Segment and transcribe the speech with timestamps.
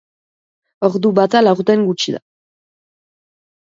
[0.89, 2.25] Ordu bata laurden gutxi da